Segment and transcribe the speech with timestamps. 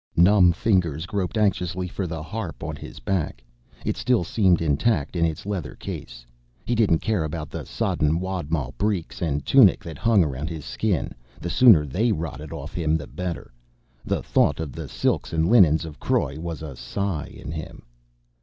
[0.17, 3.43] Numb fingers groped anxiously for the harp on his back.
[3.85, 6.25] It still seemed intact in its leather case.
[6.65, 11.13] He didn't care about the sodden wadmal breeks and tunic that hung around his skin.
[11.39, 13.53] The sooner they rotted off him, the better.
[14.03, 17.83] The thought of the silks and linens of Croy was a sigh in him.